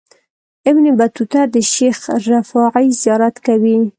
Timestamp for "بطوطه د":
0.99-1.55